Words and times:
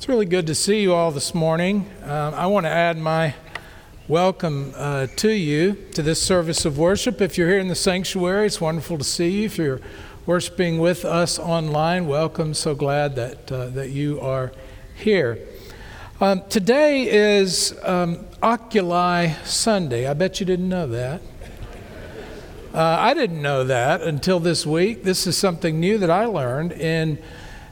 It's 0.00 0.08
really 0.08 0.24
good 0.24 0.46
to 0.46 0.54
see 0.54 0.80
you 0.80 0.94
all 0.94 1.10
this 1.10 1.34
morning. 1.34 1.84
Um, 2.04 2.32
I 2.32 2.46
want 2.46 2.64
to 2.64 2.70
add 2.70 2.96
my 2.96 3.34
welcome 4.08 4.72
uh, 4.74 5.08
to 5.16 5.30
you 5.30 5.74
to 5.92 6.00
this 6.00 6.22
service 6.22 6.64
of 6.64 6.78
worship. 6.78 7.20
If 7.20 7.36
you're 7.36 7.50
here 7.50 7.58
in 7.58 7.68
the 7.68 7.74
sanctuary, 7.74 8.46
it's 8.46 8.62
wonderful 8.62 8.96
to 8.96 9.04
see 9.04 9.40
you. 9.40 9.44
If 9.44 9.58
you're 9.58 9.82
worshiping 10.24 10.78
with 10.78 11.04
us 11.04 11.38
online, 11.38 12.06
welcome. 12.06 12.54
So 12.54 12.74
glad 12.74 13.14
that, 13.16 13.52
uh, 13.52 13.66
that 13.66 13.90
you 13.90 14.18
are 14.22 14.52
here. 14.94 15.38
Um, 16.18 16.44
today 16.48 17.06
is 17.10 17.78
um, 17.82 18.24
Oculi 18.42 19.34
Sunday. 19.44 20.06
I 20.06 20.14
bet 20.14 20.40
you 20.40 20.46
didn't 20.46 20.70
know 20.70 20.86
that. 20.86 21.20
Uh, 22.72 22.96
I 23.00 23.12
didn't 23.12 23.42
know 23.42 23.64
that 23.64 24.00
until 24.00 24.40
this 24.40 24.64
week. 24.64 25.02
This 25.02 25.26
is 25.26 25.36
something 25.36 25.78
new 25.78 25.98
that 25.98 26.10
I 26.10 26.24
learned 26.24 26.72
in 26.72 27.18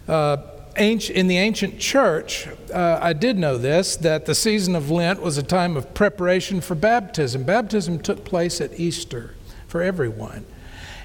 uh, 0.07 0.37
in 0.79 1.27
the 1.27 1.39
ancient 1.39 1.79
church, 1.79 2.47
uh, 2.73 2.99
I 3.03 3.13
did 3.13 3.37
know 3.37 3.59
this, 3.59 3.97
that 3.97 4.27
the 4.27 4.35
season 4.35 4.77
of 4.77 4.91
Lent 4.91 5.21
was 5.21 5.37
a 5.37 5.43
time 5.43 5.77
of 5.77 5.93
preparation 5.93 6.61
for 6.61 6.75
baptism. 6.75 7.43
Baptism 7.45 7.99
took 8.01 8.25
place 8.25 8.61
at 8.61 8.79
Easter 8.79 9.35
for 9.67 9.83
everyone. 9.83 10.47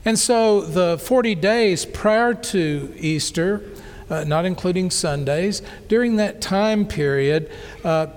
And 0.06 0.20
so 0.20 0.62
the 0.62 0.98
40 0.98 1.36
days 1.36 1.86
prior 1.86 2.34
to 2.34 2.94
Easter, 2.98 3.64
uh, 4.10 4.24
not 4.26 4.46
including 4.46 4.92
Sundays, 4.92 5.62
during 5.88 6.18
that 6.18 6.42
time 6.42 6.86
period, 6.86 7.50
uh, 7.84 8.08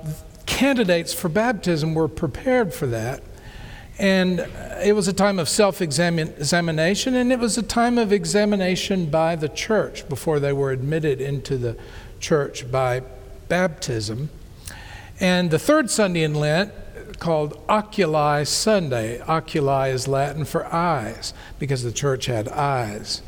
candidates 0.46 1.14
for 1.14 1.28
baptism 1.28 1.94
were 1.94 2.08
prepared 2.08 2.74
for 2.74 2.86
that. 2.88 3.22
And 3.98 4.40
it 4.84 4.94
was 4.94 5.08
a 5.08 5.12
time 5.12 5.38
of 5.38 5.48
self 5.48 5.80
examination, 5.80 7.14
and 7.14 7.32
it 7.32 7.38
was 7.38 7.56
a 7.56 7.62
time 7.62 7.96
of 7.96 8.12
examination 8.12 9.06
by 9.06 9.36
the 9.36 9.48
church 9.48 10.08
before 10.08 10.38
they 10.38 10.52
were 10.52 10.70
admitted 10.70 11.20
into 11.20 11.56
the 11.56 11.76
church 12.20 12.70
by 12.70 13.02
baptism. 13.48 14.28
And 15.18 15.50
the 15.50 15.58
third 15.58 15.90
Sunday 15.90 16.22
in 16.22 16.34
Lent, 16.34 16.72
called 17.18 17.58
Oculi 17.68 18.44
Sunday, 18.44 19.20
oculi 19.22 19.90
is 19.90 20.06
Latin 20.06 20.44
for 20.44 20.66
eyes, 20.72 21.32
because 21.58 21.82
the 21.82 21.92
church 21.92 22.26
had 22.26 22.48
eyes 22.48 23.22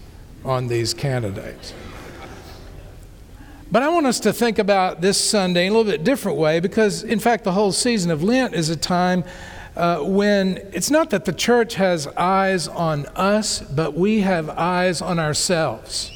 on 0.44 0.68
these 0.68 0.92
candidates. 0.92 1.72
But 3.70 3.82
I 3.82 3.88
want 3.88 4.06
us 4.06 4.20
to 4.20 4.32
think 4.32 4.58
about 4.58 5.00
this 5.02 5.18
Sunday 5.22 5.66
in 5.66 5.72
a 5.72 5.76
little 5.76 5.90
bit 5.90 6.02
different 6.02 6.38
way 6.38 6.58
because, 6.58 7.02
in 7.02 7.18
fact, 7.18 7.44
the 7.44 7.52
whole 7.52 7.72
season 7.72 8.10
of 8.10 8.22
Lent 8.22 8.54
is 8.54 8.70
a 8.70 8.76
time 8.76 9.24
uh, 9.78 10.00
when 10.00 10.56
it's 10.72 10.90
not 10.90 11.10
that 11.10 11.24
the 11.24 11.32
church 11.32 11.76
has 11.76 12.08
eyes 12.08 12.66
on 12.66 13.06
us, 13.14 13.60
but 13.60 13.94
we 13.94 14.20
have 14.22 14.50
eyes 14.50 15.00
on 15.00 15.20
ourselves. 15.20 16.10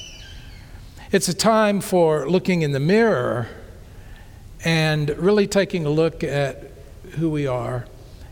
It's 1.12 1.28
a 1.28 1.34
time 1.34 1.80
for 1.80 2.28
looking 2.28 2.62
in 2.62 2.72
the 2.72 2.80
mirror 2.80 3.46
and 4.64 5.10
really 5.10 5.46
taking 5.46 5.86
a 5.86 5.90
look 5.90 6.24
at 6.24 6.72
who 7.12 7.30
we 7.30 7.46
are 7.46 7.86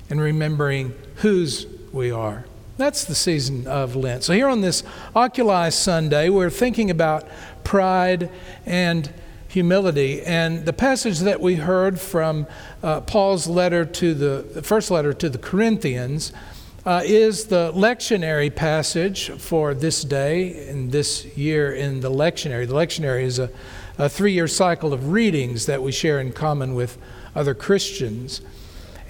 and 0.09 0.21
remembering 0.21 0.95
whose 1.17 1.67
we 1.93 2.11
are. 2.11 2.45
That's 2.77 3.05
the 3.05 3.15
season 3.15 3.69
of 3.69 3.95
Lent. 3.95 4.25
So, 4.25 4.33
here 4.33 4.49
on 4.49 4.63
this 4.63 4.83
Oculi 5.15 5.71
Sunday, 5.71 6.29
we're 6.29 6.51
thinking 6.51 6.91
about 6.91 7.29
pride 7.63 8.31
and 8.67 9.13
humility. 9.51 10.23
And 10.23 10.65
the 10.65 10.73
passage 10.73 11.19
that 11.21 11.41
we 11.41 11.57
heard 11.57 12.01
from 12.01 12.47
uh, 12.85 13.01
Paul's 13.01 13.49
letter 13.49 13.85
to 13.85 14.15
the, 14.15 14.47
the, 14.55 14.63
first 14.63 14.93
letter 14.93 15.13
to 15.13 15.29
the 15.29 15.39
Corinthians 15.39 16.33
uh, 16.87 17.03
is 17.05 17.47
the 17.47 17.73
lectionary 17.75 18.55
passage 18.55 19.29
for 19.31 19.75
this 19.75 20.05
day 20.05 20.69
and 20.69 20.93
this 20.93 21.27
year 21.37 21.73
in 21.73 21.99
the 21.99 22.11
lectionary. 22.11 22.67
The 22.67 22.75
lectionary 22.75 23.25
is 23.25 23.41
a, 23.41 23.51
a 23.99 24.09
three 24.09 24.33
year 24.33 24.47
cycle 24.47 24.93
of 24.93 25.11
readings 25.11 25.67
that 25.67 25.83
we 25.83 25.91
share 25.91 26.21
in 26.21 26.31
common 26.31 26.75
with 26.77 26.97
other 27.35 27.53
Christians. 27.53 28.43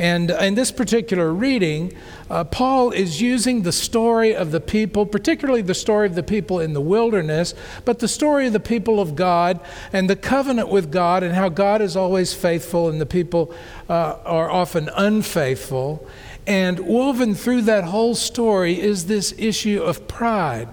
And 0.00 0.30
in 0.30 0.54
this 0.54 0.72
particular 0.72 1.30
reading, 1.30 1.92
uh, 2.30 2.44
Paul 2.44 2.90
is 2.90 3.20
using 3.20 3.64
the 3.64 3.70
story 3.70 4.34
of 4.34 4.50
the 4.50 4.58
people, 4.58 5.04
particularly 5.04 5.60
the 5.60 5.74
story 5.74 6.06
of 6.06 6.14
the 6.14 6.22
people 6.22 6.58
in 6.58 6.72
the 6.72 6.80
wilderness, 6.80 7.52
but 7.84 7.98
the 7.98 8.08
story 8.08 8.46
of 8.46 8.54
the 8.54 8.60
people 8.60 8.98
of 8.98 9.14
God 9.14 9.60
and 9.92 10.08
the 10.08 10.16
covenant 10.16 10.70
with 10.70 10.90
God 10.90 11.22
and 11.22 11.34
how 11.34 11.50
God 11.50 11.82
is 11.82 11.96
always 11.96 12.32
faithful 12.32 12.88
and 12.88 12.98
the 12.98 13.04
people 13.04 13.54
uh, 13.90 14.16
are 14.24 14.50
often 14.50 14.88
unfaithful. 14.96 16.08
And 16.46 16.80
woven 16.80 17.34
through 17.34 17.62
that 17.62 17.84
whole 17.84 18.14
story 18.14 18.80
is 18.80 19.04
this 19.04 19.34
issue 19.36 19.82
of 19.82 20.08
pride. 20.08 20.68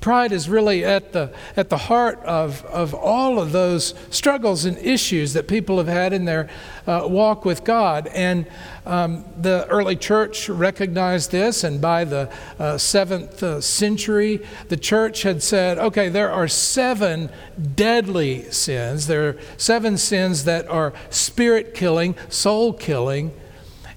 Pride 0.00 0.32
is 0.32 0.48
really 0.48 0.82
at 0.82 1.12
the, 1.12 1.30
at 1.58 1.68
the 1.68 1.76
heart 1.76 2.20
of, 2.24 2.64
of 2.64 2.94
all 2.94 3.38
of 3.38 3.52
those 3.52 3.94
struggles 4.08 4.64
and 4.64 4.78
issues 4.78 5.34
that 5.34 5.46
people 5.46 5.76
have 5.76 5.88
had 5.88 6.14
in 6.14 6.24
their 6.24 6.48
uh, 6.86 7.02
walk 7.04 7.44
with 7.44 7.64
God. 7.64 8.06
And 8.06 8.46
um, 8.86 9.26
the 9.36 9.66
early 9.68 9.96
church 9.96 10.48
recognized 10.48 11.32
this, 11.32 11.64
and 11.64 11.82
by 11.82 12.04
the 12.04 12.32
uh, 12.58 12.78
seventh 12.78 13.42
uh, 13.42 13.60
century, 13.60 14.40
the 14.68 14.78
church 14.78 15.22
had 15.22 15.42
said, 15.42 15.78
okay, 15.78 16.08
there 16.08 16.32
are 16.32 16.48
seven 16.48 17.28
deadly 17.74 18.50
sins. 18.50 19.06
There 19.06 19.28
are 19.28 19.36
seven 19.58 19.98
sins 19.98 20.44
that 20.44 20.66
are 20.68 20.94
spirit 21.10 21.74
killing, 21.74 22.14
soul 22.30 22.72
killing. 22.72 23.32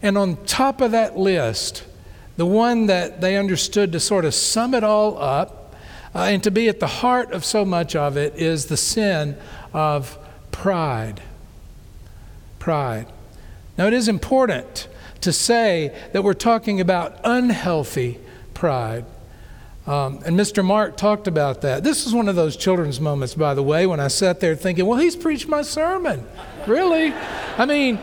And 0.02 0.18
on 0.18 0.36
top 0.46 0.82
of 0.82 0.92
that 0.92 1.18
list, 1.18 1.86
the 2.36 2.46
one 2.46 2.88
that 2.88 3.22
they 3.22 3.38
understood 3.38 3.94
to 3.94 4.02
sort 4.02 4.26
of 4.26 4.34
sum 4.34 4.74
it 4.74 4.84
all 4.84 5.18
up, 5.18 5.63
uh, 6.16 6.20
and 6.20 6.44
to 6.44 6.52
be 6.52 6.68
at 6.68 6.80
the 6.80 6.88
heart 6.88 7.32
of 7.32 7.44
so 7.44 7.66
much 7.66 7.96
of 7.96 8.18
it 8.18 8.36
is 8.36 8.68
the 8.68 8.78
sin 8.78 9.38
of 9.74 10.18
pride. 10.52 11.22
Pride. 12.60 13.08
Now, 13.78 13.88
it 13.88 13.94
is 13.94 14.08
important 14.08 14.88
to 15.22 15.34
say 15.34 15.96
that 16.12 16.24
we're 16.24 16.34
talking 16.34 16.80
about 16.80 17.20
unhealthy 17.24 18.20
pride. 18.54 19.06
Um, 19.86 20.22
and 20.26 20.40
Mr. 20.40 20.64
Mark 20.64 20.96
talked 20.96 21.28
about 21.28 21.62
that. 21.62 21.84
This 21.84 22.08
is 22.08 22.14
one 22.14 22.30
of 22.30 22.36
those 22.36 22.56
children's 22.56 23.02
moments, 23.02 23.34
by 23.34 23.54
the 23.54 23.64
way, 23.64 23.86
when 23.86 24.00
I 24.00 24.08
sat 24.08 24.40
there 24.40 24.56
thinking, 24.56 24.86
well, 24.86 25.00
he's 25.00 25.16
preached 25.16 25.48
my 25.48 25.62
sermon. 25.62 26.26
really? 26.68 27.12
I 27.58 27.66
mean, 27.66 28.00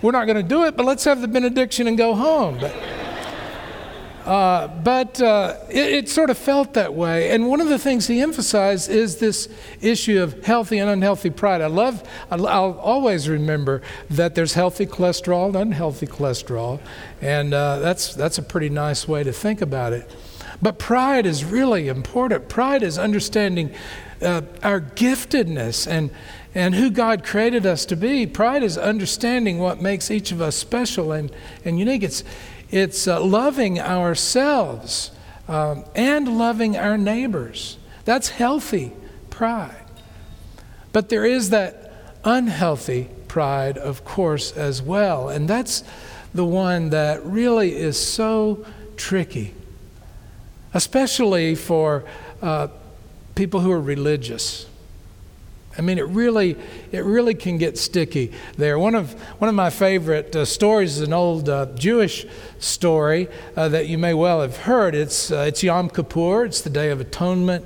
we're 0.00 0.12
not 0.12 0.24
going 0.24 0.36
to 0.36 0.42
do 0.42 0.64
it, 0.64 0.76
but 0.76 0.86
let's 0.86 1.04
have 1.04 1.20
the 1.20 1.28
benediction 1.28 1.86
and 1.86 1.98
go 1.98 2.14
home. 2.14 2.58
But, 2.58 2.74
uh, 4.30 4.68
but 4.84 5.20
uh, 5.20 5.56
it, 5.68 5.92
it, 5.92 6.08
sort 6.08 6.30
of 6.30 6.38
felt 6.38 6.74
that 6.74 6.94
way. 6.94 7.32
And 7.32 7.48
one 7.48 7.60
of 7.60 7.68
the 7.68 7.80
things 7.80 8.06
he 8.06 8.20
emphasized 8.20 8.88
is 8.88 9.16
this 9.16 9.48
issue 9.80 10.22
of 10.22 10.44
healthy 10.44 10.78
and 10.78 10.88
unhealthy 10.88 11.30
pride. 11.30 11.60
I 11.60 11.66
love, 11.66 12.08
I'll, 12.30 12.46
I'll 12.46 12.78
always 12.78 13.28
remember 13.28 13.82
that 14.08 14.36
there's 14.36 14.52
healthy 14.52 14.86
cholesterol 14.86 15.48
and 15.48 15.56
unhealthy 15.56 16.06
cholesterol. 16.06 16.78
And 17.20 17.52
uh, 17.52 17.80
that's, 17.80 18.14
that's 18.14 18.38
a 18.38 18.42
pretty 18.42 18.68
nice 18.68 19.08
way 19.08 19.24
to 19.24 19.32
think 19.32 19.60
about 19.62 19.92
it. 19.92 20.08
But 20.62 20.78
pride 20.78 21.26
is 21.26 21.44
really 21.44 21.88
important. 21.88 22.48
Pride 22.48 22.84
is 22.84 22.98
understanding 22.98 23.74
uh, 24.22 24.42
our 24.62 24.80
giftedness 24.80 25.88
and, 25.90 26.08
and 26.54 26.76
who 26.76 26.90
God 26.90 27.24
created 27.24 27.66
us 27.66 27.84
to 27.86 27.96
be. 27.96 28.28
Pride 28.28 28.62
is 28.62 28.78
understanding 28.78 29.58
what 29.58 29.82
makes 29.82 30.08
each 30.08 30.30
of 30.30 30.40
us 30.40 30.54
special 30.54 31.10
and, 31.10 31.32
and 31.64 31.80
unique. 31.80 32.04
It's, 32.04 32.22
it's 32.70 33.08
uh, 33.08 33.22
loving 33.22 33.80
ourselves 33.80 35.10
um, 35.48 35.84
and 35.94 36.38
loving 36.38 36.76
our 36.76 36.96
neighbors. 36.96 37.76
That's 38.04 38.28
healthy 38.30 38.92
pride. 39.28 39.84
But 40.92 41.08
there 41.08 41.24
is 41.24 41.50
that 41.50 41.92
unhealthy 42.24 43.08
pride, 43.28 43.78
of 43.78 44.04
course, 44.04 44.52
as 44.52 44.82
well. 44.82 45.28
And 45.28 45.48
that's 45.48 45.84
the 46.34 46.44
one 46.44 46.90
that 46.90 47.24
really 47.24 47.74
is 47.74 47.98
so 47.98 48.64
tricky, 48.96 49.54
especially 50.74 51.54
for 51.54 52.04
uh, 52.42 52.68
people 53.34 53.60
who 53.60 53.70
are 53.72 53.80
religious. 53.80 54.66
I 55.78 55.82
mean, 55.82 55.98
it 55.98 56.08
really, 56.08 56.56
it 56.90 57.04
really 57.04 57.34
can 57.34 57.56
get 57.56 57.78
sticky 57.78 58.32
there. 58.56 58.78
One 58.78 58.96
of, 58.96 59.12
one 59.40 59.48
of 59.48 59.54
my 59.54 59.70
favorite 59.70 60.34
uh, 60.34 60.44
stories 60.44 60.96
is 60.96 61.02
an 61.02 61.12
old 61.12 61.48
uh, 61.48 61.66
Jewish 61.76 62.26
story 62.58 63.28
uh, 63.56 63.68
that 63.68 63.86
you 63.86 63.96
may 63.96 64.12
well 64.12 64.42
have 64.42 64.56
heard. 64.56 64.96
It's, 64.96 65.30
uh, 65.30 65.44
it's 65.46 65.62
Yom 65.62 65.88
Kippur, 65.88 66.44
it's 66.44 66.60
the 66.60 66.70
Day 66.70 66.90
of 66.90 67.00
Atonement. 67.00 67.64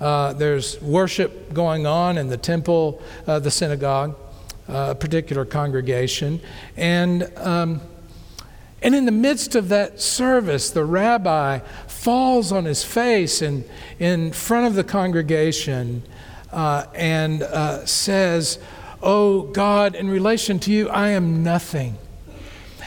Uh, 0.00 0.32
there's 0.32 0.80
worship 0.80 1.52
going 1.52 1.86
on 1.86 2.16
in 2.16 2.28
the 2.28 2.38
temple, 2.38 3.02
uh, 3.26 3.38
the 3.38 3.50
synagogue, 3.50 4.16
a 4.66 4.94
particular 4.94 5.44
congregation. 5.44 6.40
And, 6.76 7.30
um, 7.36 7.82
and 8.80 8.94
in 8.94 9.04
the 9.04 9.12
midst 9.12 9.54
of 9.54 9.68
that 9.68 10.00
service, 10.00 10.70
the 10.70 10.84
rabbi 10.84 11.58
falls 11.86 12.50
on 12.50 12.64
his 12.64 12.82
face 12.82 13.42
in, 13.42 13.64
in 13.98 14.32
front 14.32 14.66
of 14.66 14.74
the 14.74 14.82
congregation 14.82 16.02
uh, 16.52 16.86
and 16.94 17.42
uh, 17.42 17.84
says, 17.86 18.58
Oh 19.02 19.42
God, 19.42 19.94
in 19.94 20.08
relation 20.08 20.58
to 20.60 20.72
you, 20.72 20.88
I 20.88 21.08
am 21.08 21.42
nothing. 21.42 21.96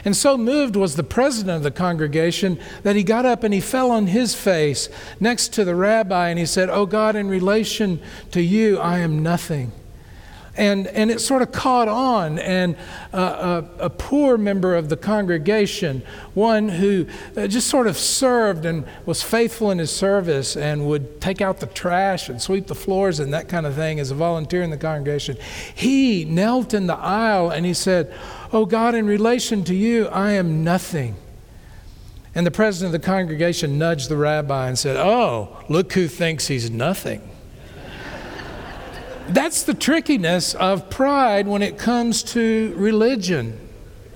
And 0.05 0.15
so 0.15 0.37
moved 0.37 0.75
was 0.75 0.95
the 0.95 1.03
president 1.03 1.57
of 1.57 1.63
the 1.63 1.71
congregation 1.71 2.59
that 2.83 2.95
he 2.95 3.03
got 3.03 3.25
up 3.25 3.43
and 3.43 3.53
he 3.53 3.59
fell 3.59 3.89
on 3.89 4.07
his 4.07 4.35
face 4.35 4.87
next 5.19 5.51
to 5.53 5.65
the 5.65 5.73
rabbi 5.73 6.29
and 6.29 6.37
he 6.37 6.45
said, 6.45 6.69
Oh 6.69 6.85
God, 6.85 7.15
in 7.15 7.27
relation 7.27 7.99
to 8.31 8.41
you, 8.41 8.77
I 8.77 8.99
am 8.99 9.23
nothing. 9.23 9.71
And, 10.57 10.87
and 10.87 11.11
it 11.11 11.19
sort 11.19 11.41
of 11.41 11.51
caught 11.51 11.89
on, 11.89 12.39
and 12.39 12.77
uh, 13.13 13.63
a, 13.79 13.85
a, 13.85 13.89
poor 13.89 14.37
member 14.37 14.73
of 14.73 14.87
the 14.87 14.95
congregation, 14.95 16.01
one 16.33 16.69
who 16.69 17.07
uh, 17.35 17.47
just 17.47 17.67
sort 17.67 17.87
of 17.87 17.97
served 17.97 18.65
and 18.65 18.85
was 19.05 19.21
faithful 19.21 19.69
in 19.69 19.79
his 19.79 19.91
service 19.91 20.55
and 20.55 20.87
would 20.87 21.19
take 21.19 21.41
out 21.41 21.59
the 21.59 21.65
trash 21.65 22.29
and 22.29 22.41
sweep 22.41 22.67
the 22.67 22.75
floors 22.75 23.19
and 23.19 23.33
that 23.33 23.49
kind 23.49 23.65
of 23.65 23.75
thing 23.75 23.99
as 23.99 24.11
a 24.11 24.15
volunteer 24.15 24.63
in 24.63 24.69
the 24.69 24.77
congregation, 24.77 25.35
he 25.75 26.23
knelt 26.23 26.73
in 26.73 26.87
the 26.87 26.97
aisle 26.97 27.49
and 27.49 27.65
he 27.65 27.73
said, 27.73 28.13
Oh 28.53 28.65
God, 28.65 28.95
in 28.95 29.05
relation 29.05 29.65
to 29.65 29.75
you, 29.75 30.07
I 30.07 30.31
am 30.31 30.63
nothing. 30.63 31.17
And 32.33 32.45
the 32.45 32.51
president 32.51 32.93
of 32.93 33.01
the 33.01 33.05
congregation 33.05 33.77
nudged 33.77 34.09
the 34.09 34.17
rabbi 34.17 34.67
and 34.67 34.79
said, 34.79 34.97
Oh, 34.97 35.63
look 35.69 35.93
who 35.93 36.07
thinks 36.07 36.47
he's 36.47 36.69
nothing. 36.69 37.34
That's 39.27 39.63
the 39.63 39.73
trickiness 39.73 40.53
of 40.53 40.89
pride 40.89 41.47
when 41.47 41.61
it 41.61 41.77
comes 41.79 42.21
to 42.23 42.73
religion, 42.77 43.59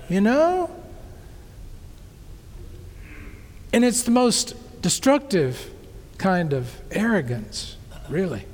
you 0.08 0.20
know? 0.20 0.70
And 3.72 3.84
it's 3.84 4.02
the 4.02 4.12
most 4.12 4.54
destructive 4.82 5.70
kind 6.18 6.52
of 6.52 6.80
arrogance, 6.92 7.76
really. 8.08 8.44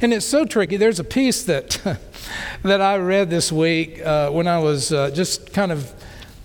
And 0.00 0.12
it's 0.12 0.26
so 0.26 0.44
tricky. 0.44 0.76
There's 0.76 1.00
a 1.00 1.04
piece 1.04 1.42
that, 1.44 1.80
that 2.62 2.80
I 2.80 2.96
read 2.98 3.30
this 3.30 3.50
week 3.50 4.04
uh, 4.04 4.30
when 4.30 4.46
I 4.46 4.58
was 4.58 4.92
uh, 4.92 5.10
just 5.10 5.52
kind 5.52 5.72
of, 5.72 5.92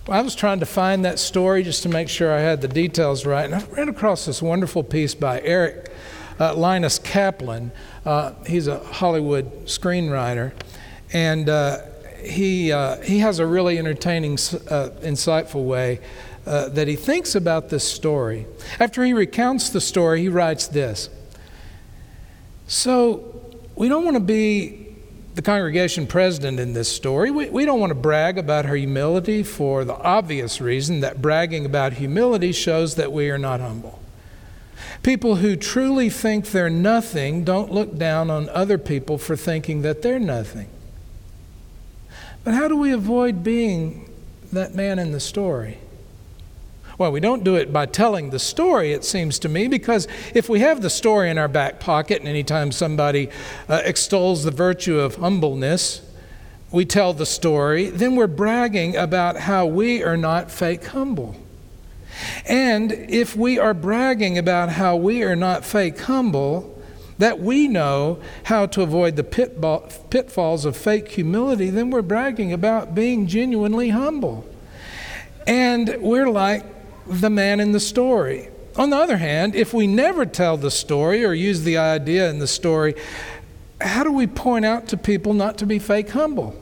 I 0.07 0.21
was 0.21 0.33
trying 0.33 0.59
to 0.61 0.65
find 0.65 1.05
that 1.05 1.19
story 1.19 1.61
just 1.63 1.83
to 1.83 1.89
make 1.89 2.09
sure 2.09 2.33
I 2.33 2.39
had 2.39 2.61
the 2.61 2.67
details 2.67 3.25
right. 3.25 3.45
And 3.45 3.55
I 3.55 3.63
ran 3.65 3.89
across 3.89 4.25
this 4.25 4.41
wonderful 4.41 4.83
piece 4.83 5.13
by 5.13 5.41
Eric 5.41 5.91
uh, 6.39 6.55
Linus 6.55 6.99
Kaplan 6.99 7.71
uh, 8.05 8.33
he's 8.45 8.67
a 8.67 8.77
Hollywood 8.79 9.65
screenwriter, 9.65 10.53
and 11.11 11.49
uh, 11.49 11.79
he, 12.21 12.71
uh, 12.71 13.01
he 13.01 13.19
has 13.19 13.39
a 13.39 13.45
really 13.47 13.79
entertaining, 13.79 14.33
uh, 14.33 14.91
insightful 15.01 15.65
way 15.65 15.99
that 16.45 16.87
he 16.87 16.95
thinks 16.95 17.33
about 17.33 17.69
this 17.69 17.83
story. 17.83 18.45
After 18.79 19.03
he 19.03 19.13
recounts 19.13 19.69
the 19.69 19.81
story, 19.81 20.21
he 20.21 20.29
writes 20.29 20.67
this 20.67 21.09
So, 22.67 23.41
we 23.75 23.89
don't 23.89 24.05
want 24.05 24.15
to 24.15 24.21
be 24.21 24.95
the 25.33 25.41
congregation 25.41 26.05
president 26.05 26.59
in 26.59 26.73
this 26.73 26.89
story. 26.89 27.31
We, 27.31 27.49
we 27.49 27.65
don't 27.65 27.79
want 27.79 27.89
to 27.89 27.95
brag 27.95 28.37
about 28.37 28.65
her 28.65 28.75
humility 28.75 29.41
for 29.41 29.83
the 29.83 29.95
obvious 29.95 30.61
reason 30.61 30.99
that 30.99 31.21
bragging 31.21 31.65
about 31.65 31.93
humility 31.93 32.51
shows 32.51 32.95
that 32.95 33.11
we 33.11 33.31
are 33.31 33.39
not 33.39 33.59
humble. 33.59 33.99
People 35.03 35.37
who 35.37 35.55
truly 35.55 36.09
think 36.09 36.47
they're 36.47 36.69
nothing 36.69 37.43
don't 37.43 37.71
look 37.71 37.97
down 37.97 38.29
on 38.29 38.49
other 38.49 38.77
people 38.77 39.17
for 39.17 39.35
thinking 39.35 39.81
that 39.81 40.01
they're 40.01 40.19
nothing. 40.19 40.69
But 42.43 42.53
how 42.53 42.67
do 42.67 42.77
we 42.77 42.91
avoid 42.91 43.43
being 43.43 44.09
that 44.51 44.75
man 44.75 44.99
in 44.99 45.11
the 45.11 45.19
story? 45.19 45.79
Well, 46.97 47.11
we 47.11 47.19
don't 47.19 47.43
do 47.43 47.55
it 47.55 47.73
by 47.73 47.87
telling 47.87 48.29
the 48.29 48.39
story, 48.39 48.93
it 48.93 49.03
seems 49.03 49.37
to 49.39 49.49
me, 49.49 49.67
because 49.67 50.07
if 50.33 50.47
we 50.47 50.61
have 50.61 50.81
the 50.81 50.89
story 50.89 51.29
in 51.29 51.37
our 51.37 51.49
back 51.49 51.79
pocket 51.79 52.19
and 52.19 52.27
anytime 52.27 52.71
somebody 52.71 53.29
uh, 53.67 53.81
extols 53.83 54.43
the 54.43 54.51
virtue 54.51 54.99
of 54.99 55.15
humbleness, 55.15 56.01
we 56.71 56.85
tell 56.85 57.13
the 57.13 57.25
story, 57.25 57.89
then 57.89 58.15
we're 58.15 58.27
bragging 58.27 58.95
about 58.95 59.37
how 59.37 59.65
we 59.65 60.03
are 60.03 60.17
not 60.17 60.49
fake 60.49 60.85
humble. 60.85 61.35
And 62.45 62.91
if 62.91 63.35
we 63.35 63.59
are 63.59 63.73
bragging 63.73 64.37
about 64.37 64.69
how 64.69 64.95
we 64.95 65.23
are 65.23 65.35
not 65.35 65.65
fake 65.65 65.99
humble, 65.99 66.71
that 67.17 67.39
we 67.39 67.67
know 67.67 68.19
how 68.43 68.65
to 68.67 68.81
avoid 68.81 69.15
the 69.15 69.23
pitfalls 69.23 70.65
of 70.65 70.75
fake 70.75 71.09
humility, 71.09 71.69
then 71.69 71.89
we're 71.89 72.01
bragging 72.01 72.51
about 72.51 72.93
being 72.93 73.27
genuinely 73.27 73.89
humble. 73.89 74.45
And 75.47 75.97
we're 75.99 76.29
like 76.29 76.65
the 77.07 77.29
man 77.29 77.59
in 77.59 77.71
the 77.71 77.79
story. 77.79 78.49
On 78.75 78.89
the 78.89 78.97
other 78.97 79.17
hand, 79.17 79.55
if 79.55 79.73
we 79.73 79.87
never 79.87 80.25
tell 80.25 80.57
the 80.57 80.71
story 80.71 81.23
or 81.23 81.33
use 81.33 81.63
the 81.63 81.77
idea 81.77 82.29
in 82.29 82.39
the 82.39 82.47
story, 82.47 82.95
how 83.79 84.03
do 84.03 84.11
we 84.11 84.27
point 84.27 84.65
out 84.65 84.87
to 84.89 84.97
people 84.97 85.33
not 85.33 85.57
to 85.59 85.65
be 85.65 85.79
fake 85.79 86.09
humble? 86.09 86.61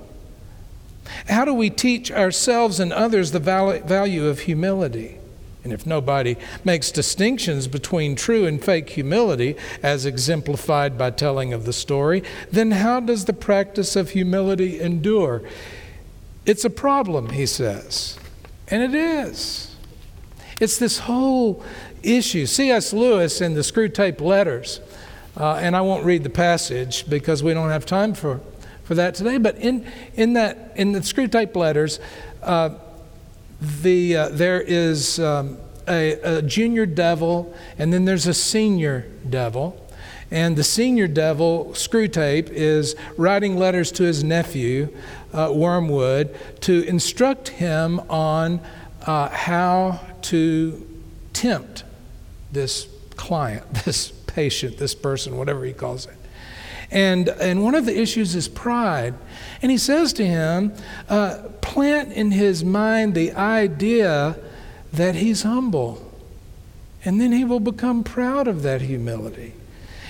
How 1.28 1.46
do 1.46 1.54
we 1.54 1.70
teach 1.70 2.12
ourselves 2.12 2.80
and 2.80 2.94
others 2.94 3.32
the 3.32 3.40
value 3.40 4.28
of 4.28 4.42
humility? 4.42 5.18
And 5.64 5.72
if 5.72 5.86
nobody 5.86 6.36
makes 6.66 6.92
distinctions 6.92 7.68
between 7.68 8.16
true 8.16 8.46
and 8.46 8.64
fake 8.64 8.90
humility, 8.90 9.56
as 9.82 10.06
exemplified 10.06 10.98
by 10.98 11.12
telling 11.12 11.54
of 11.54 11.66
the 11.66 11.74
story, 11.74 12.24
then 12.52 12.72
how 12.72 13.00
does 13.00 13.26
the 13.26 13.34
practice 13.34 13.96
of 13.96 14.10
humility 14.10 14.82
endure? 14.82 15.42
It's 16.46 16.66
a 16.66 16.70
problem, 16.70 17.30
he 17.30 17.46
says. 17.46 18.20
And 18.68 18.84
it 18.84 18.94
is. 18.94 19.76
It's 20.60 20.78
this 20.78 21.00
whole 21.00 21.64
issue. 22.04 22.46
C.S. 22.46 22.92
Lewis 22.92 23.40
in 23.40 23.54
the 23.54 23.62
Screwtape 23.62 24.20
Letters, 24.20 24.82
uh, 25.38 25.56
and 25.56 25.76
I 25.76 25.82
won't 25.82 26.06
read 26.06 26.24
the 26.24 26.30
passage 26.30 27.10
because 27.10 27.42
we 27.42 27.54
don't 27.54 27.70
have 27.70 27.86
time 27.86 28.14
for, 28.14 28.42
for 28.84 28.96
that 28.96 29.16
today, 29.16 29.38
but 29.38 29.58
in, 29.58 29.90
in, 30.16 30.34
that, 30.34 30.74
in 30.76 30.92
the 30.92 31.00
Screwtape 31.00 31.56
Letters, 31.56 32.00
uh, 32.42 32.72
the, 33.64 34.18
uh, 34.18 34.30
there 34.30 34.62
is 34.62 35.20
um, 35.20 35.58
a, 35.88 36.14
a, 36.38 36.42
junior 36.42 36.86
devil, 36.86 37.54
and 37.78 37.94
then 37.94 38.06
there's 38.06 38.28
a 38.28 38.34
senior 38.34 39.08
devil. 39.30 39.80
And 40.32 40.56
the 40.56 40.64
senior 40.64 41.08
devil, 41.08 41.68
Screwtape, 41.74 42.50
is 42.50 42.96
writing 43.18 43.56
letters 43.56 43.92
to 43.94 44.04
his 44.04 44.24
nephew, 44.24 44.90
uh, 45.32 45.52
Wormwood, 45.54 46.36
to 46.62 46.84
instruct 46.84 47.50
him 47.50 48.00
on 48.10 48.60
uh, 49.06 49.30
how 49.30 50.02
to 50.24 50.88
tempt 51.34 51.84
this 52.52 52.88
client, 53.16 53.72
this 53.86 54.12
patient, 54.12 54.78
this 54.78 54.96
person, 54.96 55.38
whatever 55.38 55.64
he 55.64 55.74
calls 55.74 56.06
it. 56.06 56.16
And, 56.94 57.28
and 57.28 57.64
one 57.64 57.74
of 57.74 57.88
the 57.88 58.00
issues 58.00 58.36
is 58.36 58.48
pride. 58.48 59.16
And 59.64 59.72
he 59.72 59.80
says 59.80 60.14
to 60.14 60.26
him, 60.26 60.74
uh, 61.10 61.40
plant 61.60 62.14
in 62.14 62.32
his 62.32 62.64
mind 62.64 63.16
the 63.16 63.34
idea 63.34 64.38
that 64.94 65.16
he's 65.16 65.42
humble. 65.42 66.12
And 67.04 67.20
then 67.20 67.32
he 67.32 67.44
will 67.44 67.60
become 67.60 68.04
proud 68.04 68.48
of 68.48 68.62
that 68.62 68.82
humility. 68.82 69.54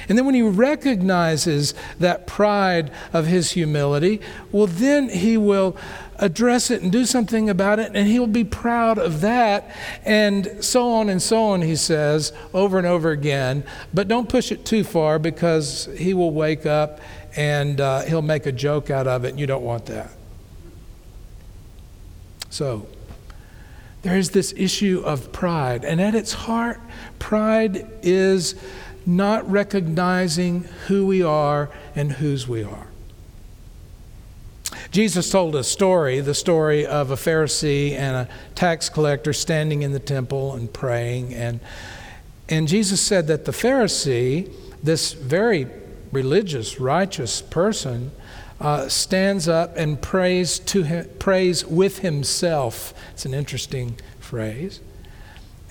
And 0.10 0.18
then 0.18 0.26
when 0.26 0.36
he 0.36 0.42
recognizes 0.42 1.74
that 2.00 2.28
pride 2.28 2.92
of 3.12 3.28
his 3.28 3.52
humility, 3.52 4.22
well, 4.52 4.68
then 4.68 5.10
he 5.10 5.38
will 5.38 5.78
address 6.18 6.72
it 6.72 6.82
and 6.82 6.92
do 6.92 7.06
something 7.06 7.50
about 7.50 7.80
it, 7.80 7.92
and 7.94 8.08
he'll 8.08 8.28
be 8.28 8.44
proud 8.44 8.98
of 8.98 9.22
that, 9.22 9.76
and 10.06 10.64
so 10.64 10.90
on 10.92 11.10
and 11.10 11.22
so 11.22 11.44
on, 11.44 11.62
he 11.62 11.76
says, 11.76 12.32
over 12.54 12.78
and 12.78 12.88
over 12.88 13.12
again. 13.12 13.64
But 13.94 14.08
don't 14.08 14.30
push 14.30 14.52
it 14.52 14.66
too 14.66 14.84
far 14.84 15.20
because 15.20 15.90
he 15.98 16.14
will 16.14 16.32
wake 16.32 16.66
up 16.66 17.00
and 17.36 17.82
uh, 17.82 18.02
he'll 18.02 18.22
make 18.22 18.46
a 18.46 18.52
joke 18.52 18.90
out 18.90 19.08
of 19.08 19.26
it, 19.26 19.30
and 19.30 19.40
you 19.40 19.48
don't 19.48 19.64
want 19.64 19.88
that. 19.88 20.12
So, 22.50 22.88
there 24.04 24.18
is 24.18 24.30
this 24.32 24.54
issue 24.56 25.02
of 25.04 25.32
pride, 25.32 25.84
and 25.84 26.00
at 26.00 26.14
its 26.14 26.34
heart, 26.34 26.80
pride 27.18 27.88
is 28.04 28.56
not 29.06 29.50
recognizing 29.50 30.64
who 30.88 31.06
we 31.06 31.22
are 31.22 31.70
and 31.96 32.14
whose 32.14 32.48
we 32.48 32.64
are. 32.64 32.88
Jesus 34.92 35.30
told 35.30 35.56
a 35.56 35.64
story, 35.64 36.20
the 36.20 36.34
story 36.34 36.86
of 36.86 37.12
a 37.12 37.16
Pharisee 37.16 37.94
and 37.94 38.16
a 38.16 38.30
tax 38.56 38.90
collector 38.90 39.34
standing 39.34 39.82
in 39.82 39.92
the 39.92 40.00
temple 40.00 40.54
and 40.54 40.72
praying. 40.72 41.34
And, 41.34 41.60
and 42.48 42.68
Jesus 42.68 43.02
said 43.02 43.28
that 43.28 43.46
the 43.46 43.52
Pharisee, 43.52 44.52
this 44.84 45.14
very 45.14 45.68
religious, 46.12 46.80
righteous 46.80 47.42
person, 47.42 48.12
uh, 48.62 48.88
stands 48.88 49.48
up 49.48 49.76
and 49.76 50.02
prays, 50.02 50.60
to 50.60 50.84
him, 50.84 51.10
prays 51.20 51.66
with 51.66 52.00
himself. 52.00 52.94
It's 53.14 53.26
an 53.26 53.34
interesting 53.34 54.00
phrase 54.20 54.80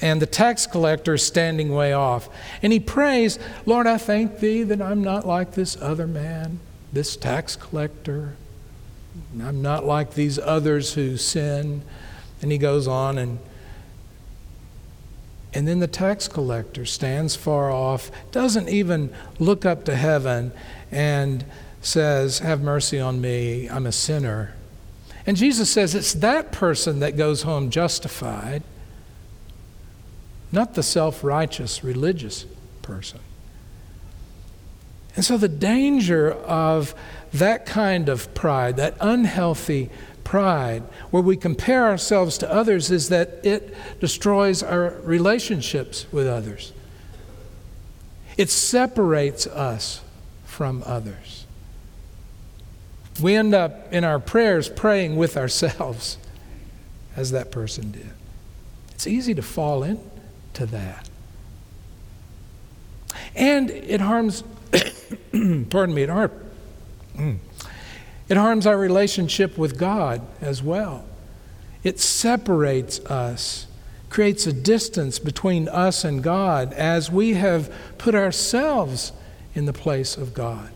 and 0.02 0.21
the 0.21 0.26
tax 0.26 0.66
collector 0.66 1.14
is 1.14 1.25
standing 1.25 1.73
way 1.73 1.92
off. 1.92 2.28
And 2.61 2.73
he 2.73 2.80
prays, 2.80 3.38
Lord, 3.64 3.87
I 3.87 3.99
thank 3.99 4.40
thee 4.40 4.64
that 4.64 4.82
I'm 4.82 5.02
not 5.02 5.26
like 5.26 5.52
this 5.52 5.80
other 5.80 6.09
man, 6.09 6.59
this 6.92 7.16
tax 7.16 7.54
collector. 7.54 8.35
I'm 9.40 9.62
not 9.62 9.87
like 9.87 10.14
these 10.14 10.40
others 10.40 10.94
who 10.94 11.16
sin. 11.16 11.82
And 12.42 12.50
he 12.50 12.59
goes 12.59 12.88
on 12.88 13.16
and 13.16 13.38
and 15.54 15.68
then 15.68 15.80
the 15.80 15.87
tax 15.87 16.28
collector 16.28 16.87
stands 16.87 17.37
far 17.37 17.71
off, 17.71 18.11
doesn't 18.30 18.71
even 18.71 19.12
look 19.38 19.66
up 19.66 19.85
to 19.85 19.94
heaven, 19.94 20.50
and 20.90 21.44
says, 21.82 22.38
Have 22.38 22.62
mercy 22.62 22.99
on 22.99 23.21
me, 23.21 23.68
I'm 23.68 23.85
a 23.85 23.92
sinner. 23.92 24.54
And 25.26 25.37
Jesus 25.37 25.71
says 25.71 25.94
it's 25.94 26.14
that 26.14 26.52
person 26.52 27.00
that 27.00 27.18
goes 27.18 27.42
home 27.42 27.68
justified 27.68 28.62
not 30.52 30.75
the 30.75 30.82
self 30.82 31.25
righteous 31.25 31.82
religious 31.82 32.44
person. 32.82 33.21
And 35.16 35.25
so 35.25 35.37
the 35.37 35.49
danger 35.49 36.32
of 36.32 36.94
that 37.35 37.66
kind 37.66 38.09
of 38.09 38.32
pride, 38.35 38.76
that 38.76 38.97
unhealthy 39.00 39.90
pride, 40.25 40.82
where 41.11 41.23
we 41.23 41.37
compare 41.37 41.87
ourselves 41.87 42.38
to 42.38 42.52
others, 42.52 42.90
is 42.90 43.09
that 43.09 43.40
it 43.42 43.75
destroys 44.00 44.62
our 44.62 44.90
relationships 45.02 46.06
with 46.12 46.26
others. 46.26 46.73
It 48.37 48.49
separates 48.49 49.47
us 49.47 50.00
from 50.44 50.82
others. 50.87 51.47
We 53.21 53.35
end 53.35 53.54
up 53.54 53.92
in 53.92 54.04
our 54.04 54.18
prayers 54.18 54.68
praying 54.68 55.16
with 55.16 55.37
ourselves, 55.37 56.16
as 57.16 57.30
that 57.32 57.50
person 57.50 57.90
did. 57.90 58.11
It's 58.92 59.06
easy 59.06 59.35
to 59.35 59.42
fall 59.42 59.82
into 60.52 60.66
that. 60.66 61.09
And 63.35 63.71
it 63.71 64.00
harms, 64.00 64.44
pardon 65.71 65.94
me, 65.94 66.02
it, 66.02 66.09
har- 66.09 66.30
mm, 67.16 67.38
it 68.28 68.37
harms 68.37 68.66
our 68.66 68.76
relationship 68.76 69.56
with 69.56 69.78
God 69.78 70.21
as 70.40 70.62
well. 70.62 71.04
It 71.82 71.99
separates 71.99 73.00
us, 73.06 73.66
creates 74.11 74.47
a 74.47 74.52
distance 74.52 75.18
between 75.18 75.68
us 75.68 76.04
and 76.04 76.23
God 76.23 76.73
as 76.75 77.11
we 77.11 77.35
have 77.35 77.73
put 77.99 78.14
ourselves 78.14 79.12
in 79.54 79.64
the 79.64 79.73
place 79.73 80.16
of 80.16 80.35
God. 80.35 80.71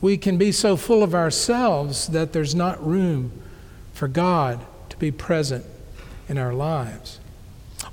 We 0.00 0.18
can 0.18 0.36
be 0.36 0.52
so 0.52 0.76
full 0.76 1.02
of 1.02 1.14
ourselves 1.14 2.08
that 2.08 2.32
there's 2.32 2.54
not 2.54 2.84
room 2.84 3.32
for 3.94 4.08
God 4.08 4.64
to 4.90 4.96
be 4.96 5.10
present 5.10 5.64
in 6.28 6.38
our 6.38 6.52
lives. 6.52 7.18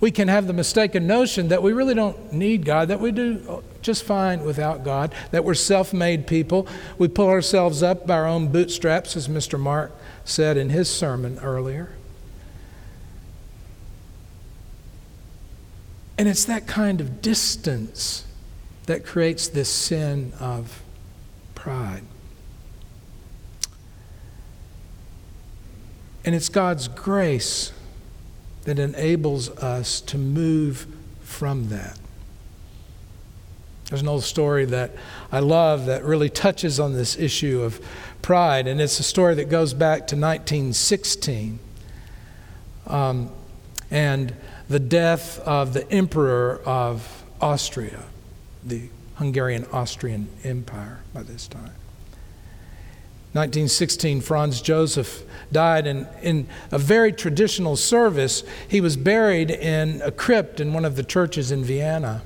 We 0.04 0.12
can 0.12 0.28
have 0.28 0.48
the 0.48 0.54
mistaken 0.54 1.08
notion 1.08 1.48
that 1.48 1.64
we 1.64 1.72
really 1.72 1.94
don't 1.94 2.34
need 2.34 2.66
God, 2.66 2.90
that 2.90 3.00
we 3.00 3.14
do 3.14 3.64
just 3.82 4.04
fine 4.04 4.44
without 4.44 4.84
God, 4.84 5.16
that 5.32 5.46
we're 5.46 5.54
self 5.54 5.94
made 5.94 6.28
people. 6.28 6.68
We 6.98 7.08
pull 7.08 7.30
ourselves 7.30 7.82
up 7.82 8.06
by 8.06 8.16
our 8.16 8.28
own 8.28 8.50
bootstraps, 8.50 9.16
as 9.16 9.30
Mr. 9.30 9.58
Mark 9.58 9.94
said 10.26 10.58
in 10.58 10.72
his 10.72 10.90
sermon 10.90 11.40
earlier. 11.42 11.94
And 16.18 16.28
it's 16.28 16.44
that 16.44 16.68
kind 16.68 17.00
of 17.00 17.22
distance 17.22 18.26
that 18.88 19.06
creates 19.06 19.48
this 19.48 19.70
sin 19.70 20.34
of 20.38 20.84
pride. 21.56 22.04
And 26.26 26.36
it's 26.36 26.50
God's 26.50 26.90
grace 26.90 27.72
that 28.66 28.80
enables 28.80 29.50
us 29.50 30.02
to 30.02 30.18
move 30.18 30.88
from 31.22 31.70
that. 31.70 32.00
There's 33.90 34.02
an 34.02 34.08
old 34.08 34.24
story 34.24 34.66
that 34.66 34.92
I 35.32 35.40
love 35.40 35.86
that 35.86 36.04
really 36.04 36.30
touches 36.30 36.80
on 36.80 36.94
this 36.94 37.18
issue 37.18 37.62
of 37.62 37.80
pride, 38.22 38.68
and 38.68 38.82
it's 38.82 39.00
a 39.00 39.04
story 39.04 39.36
that 39.36 39.50
goes 39.50 39.74
back 39.74 40.08
to 40.08 40.16
1916 40.16 41.60
um, 42.88 43.30
and 43.92 44.34
the 44.70 44.80
death 44.80 45.40
of 45.40 45.74
the 45.74 45.90
emperor 45.92 46.62
of 46.66 47.24
Austria, 47.42 48.06
the 48.64 48.90
Hungarian 49.16 49.66
Austrian 49.72 50.30
Empire 50.44 51.02
by 51.14 51.22
this 51.22 51.48
time. 51.48 51.74
1916, 53.34 54.22
Franz 54.22 54.62
Joseph 54.62 55.24
died, 55.52 55.88
and 55.88 56.08
in 56.22 56.48
a 56.72 56.78
very 56.78 57.12
traditional 57.12 57.76
service, 57.76 58.44
he 58.68 58.80
was 58.80 58.96
buried 58.96 59.50
in 59.50 60.02
a 60.04 60.12
crypt 60.12 60.60
in 60.60 60.72
one 60.72 60.86
of 60.86 60.96
the 60.96 61.04
churches 61.04 61.52
in 61.52 61.64
Vienna. 61.64 62.22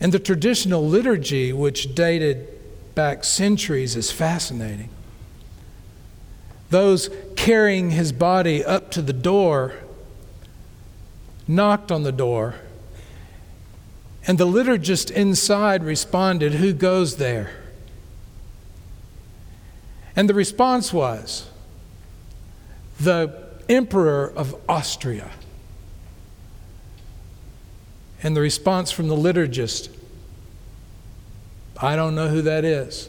And 0.00 0.12
the 0.12 0.18
traditional 0.18 0.86
liturgy, 0.86 1.52
which 1.52 1.94
dated 1.94 2.46
back 2.94 3.24
centuries, 3.24 3.96
is 3.96 4.10
fascinating. 4.10 4.90
Those 6.68 7.08
carrying 7.34 7.92
his 7.92 8.12
body 8.12 8.62
up 8.62 8.90
to 8.92 9.02
the 9.02 9.14
door 9.14 9.74
knocked 11.46 11.90
on 11.90 12.02
the 12.02 12.12
door, 12.12 12.56
and 14.26 14.36
the 14.36 14.46
liturgist 14.46 15.10
inside 15.10 15.82
responded, 15.82 16.54
Who 16.54 16.74
goes 16.74 17.16
there? 17.16 17.57
And 20.18 20.28
the 20.28 20.34
response 20.34 20.92
was 20.92 21.48
the 22.98 23.32
Emperor 23.68 24.32
of 24.34 24.60
Austria. 24.68 25.30
And 28.20 28.36
the 28.36 28.40
response 28.40 28.90
from 28.90 29.06
the 29.06 29.14
liturgist 29.14 29.90
I 31.80 31.94
don't 31.94 32.16
know 32.16 32.26
who 32.26 32.42
that 32.42 32.64
is. 32.64 33.08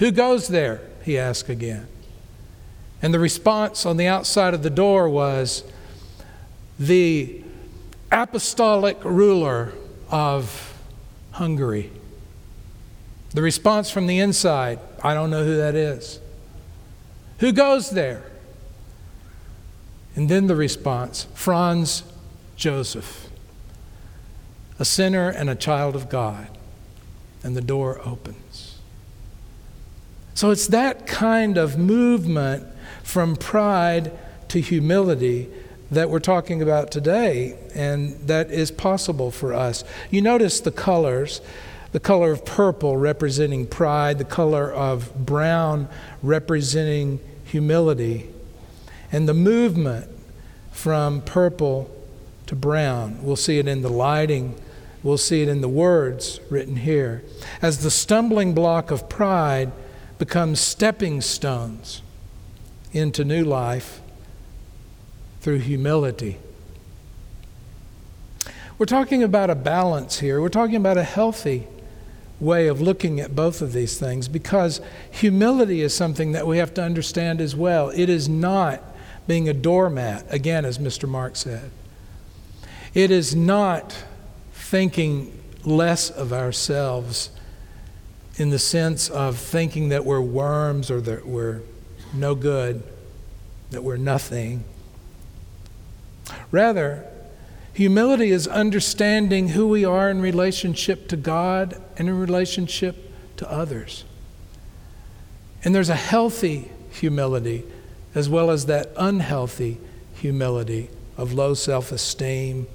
Who 0.00 0.12
goes 0.12 0.48
there? 0.48 0.82
He 1.02 1.18
asked 1.18 1.48
again. 1.48 1.86
And 3.00 3.14
the 3.14 3.18
response 3.18 3.86
on 3.86 3.96
the 3.96 4.06
outside 4.06 4.52
of 4.52 4.62
the 4.62 4.68
door 4.68 5.08
was 5.08 5.64
the 6.78 7.42
apostolic 8.10 9.02
ruler 9.02 9.72
of 10.10 10.78
Hungary. 11.30 11.90
The 13.30 13.40
response 13.40 13.88
from 13.88 14.06
the 14.06 14.18
inside 14.18 14.78
I 15.02 15.14
don't 15.14 15.30
know 15.30 15.44
who 15.44 15.56
that 15.56 15.74
is. 15.74 16.20
Who 17.38 17.52
goes 17.52 17.90
there? 17.90 18.22
And 20.14 20.28
then 20.28 20.46
the 20.46 20.56
response 20.56 21.26
Franz 21.34 22.04
Joseph, 22.56 23.28
a 24.78 24.84
sinner 24.84 25.28
and 25.28 25.50
a 25.50 25.54
child 25.54 25.96
of 25.96 26.08
God. 26.08 26.48
And 27.44 27.56
the 27.56 27.60
door 27.60 28.00
opens. 28.04 28.78
So 30.34 30.50
it's 30.50 30.68
that 30.68 31.06
kind 31.08 31.58
of 31.58 31.76
movement 31.76 32.64
from 33.02 33.34
pride 33.34 34.12
to 34.48 34.60
humility 34.60 35.48
that 35.90 36.08
we're 36.08 36.20
talking 36.20 36.62
about 36.62 36.90
today, 36.90 37.58
and 37.74 38.12
that 38.28 38.50
is 38.50 38.70
possible 38.70 39.30
for 39.30 39.52
us. 39.52 39.84
You 40.10 40.22
notice 40.22 40.60
the 40.60 40.70
colors 40.70 41.40
the 41.92 42.00
color 42.00 42.32
of 42.32 42.44
purple 42.44 42.96
representing 42.96 43.66
pride, 43.66 44.18
the 44.18 44.24
color 44.24 44.72
of 44.72 45.14
brown 45.14 45.88
representing 46.22 47.20
humility, 47.44 48.28
and 49.12 49.28
the 49.28 49.34
movement 49.34 50.08
from 50.72 51.20
purple 51.20 51.94
to 52.46 52.56
brown. 52.56 53.22
We'll 53.22 53.36
see 53.36 53.58
it 53.58 53.68
in 53.68 53.82
the 53.82 53.90
lighting, 53.90 54.58
we'll 55.02 55.18
see 55.18 55.42
it 55.42 55.48
in 55.48 55.60
the 55.60 55.68
words 55.68 56.40
written 56.48 56.76
here. 56.76 57.22
As 57.60 57.82
the 57.82 57.90
stumbling 57.90 58.54
block 58.54 58.90
of 58.90 59.08
pride 59.08 59.70
becomes 60.18 60.60
stepping 60.60 61.20
stones 61.20 62.00
into 62.92 63.24
new 63.24 63.44
life 63.44 64.00
through 65.40 65.58
humility. 65.58 66.38
We're 68.78 68.86
talking 68.86 69.22
about 69.22 69.50
a 69.50 69.54
balance 69.54 70.20
here. 70.20 70.40
We're 70.40 70.48
talking 70.48 70.76
about 70.76 70.96
a 70.96 71.02
healthy 71.02 71.66
way 72.42 72.66
of 72.66 72.80
looking 72.80 73.20
at 73.20 73.36
both 73.36 73.62
of 73.62 73.72
these 73.72 73.98
things 73.98 74.26
because 74.26 74.80
humility 75.10 75.80
is 75.80 75.94
something 75.94 76.32
that 76.32 76.46
we 76.46 76.58
have 76.58 76.74
to 76.74 76.82
understand 76.82 77.40
as 77.40 77.54
well. 77.54 77.90
It 77.90 78.08
is 78.08 78.28
not 78.28 78.82
being 79.28 79.48
a 79.48 79.54
doormat, 79.54 80.26
again, 80.28 80.64
as 80.64 80.78
Mr. 80.78 81.08
Mark 81.08 81.36
said. 81.36 81.70
It 82.94 83.12
is 83.12 83.36
not 83.36 83.96
thinking 84.52 85.40
less 85.64 86.10
of 86.10 86.32
ourselves 86.32 87.30
in 88.36 88.50
the 88.50 88.58
sense 88.58 89.08
of 89.08 89.38
thinking 89.38 89.90
that 89.90 90.04
we're 90.04 90.20
worms 90.20 90.90
or 90.90 91.00
that 91.00 91.24
we're 91.24 91.60
no 92.12 92.34
good, 92.34 92.82
that 93.70 93.84
we're 93.84 93.96
nothing. 93.96 94.64
Rather, 96.50 97.06
Humility 97.74 98.30
is 98.30 98.46
understanding 98.46 99.48
who 99.48 99.66
we 99.66 99.84
are 99.84 100.10
in 100.10 100.20
relationship 100.20 101.08
to 101.08 101.16
God 101.16 101.80
and 101.96 102.08
in 102.08 102.18
relationship 102.18 103.10
to 103.38 103.50
others. 103.50 104.04
And 105.64 105.74
there's 105.74 105.88
a 105.88 105.94
healthy 105.94 106.70
humility 106.90 107.64
as 108.14 108.28
well 108.28 108.50
as 108.50 108.66
that 108.66 108.90
unhealthy 108.96 109.78
humility 110.14 110.90
of 111.16 111.32
low 111.32 111.54
self 111.54 111.92
esteem 111.92 112.66